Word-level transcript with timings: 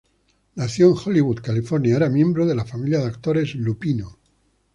Nacido 0.55 0.89
en 0.89 0.97
Hollywood, 0.97 1.41
California, 1.43 1.95
era 1.95 2.09
miembro 2.09 2.47
de 2.47 2.55
la 2.55 2.65
familia 2.65 2.97
de 2.97 3.05
actores 3.05 3.53
Lupino. 3.53 4.17